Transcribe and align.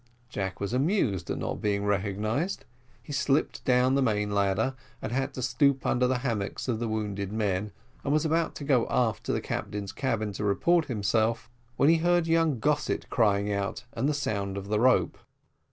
Jack 0.29 0.59
was 0.59 0.73
amused 0.73 1.29
at 1.29 1.37
not 1.37 1.61
being 1.61 1.85
recognised: 1.85 2.65
he 3.03 3.13
slipped 3.13 3.63
down 3.65 3.93
the 3.93 4.01
main 4.01 4.31
ladder, 4.31 4.73
and 4.99 5.11
had 5.11 5.31
to 5.35 5.43
stoop 5.43 5.85
under 5.85 6.07
the 6.07 6.17
hammocks 6.25 6.67
of 6.67 6.79
the 6.79 6.87
wounded 6.87 7.31
men, 7.31 7.71
and 8.03 8.11
was 8.11 8.25
about 8.25 8.55
to 8.55 8.63
go 8.63 8.87
aft 8.87 9.23
to 9.25 9.31
the 9.31 9.39
captain's 9.39 9.91
cabin 9.91 10.33
to 10.33 10.43
report 10.43 10.85
himself, 10.85 11.51
when 11.77 11.87
he 11.87 11.97
heard 11.97 12.25
young 12.25 12.57
Gossett 12.57 13.11
crying 13.11 13.53
out, 13.53 13.83
and 13.93 14.09
the 14.09 14.15
sound 14.15 14.57
of 14.57 14.69
the 14.69 14.79
rope. 14.79 15.19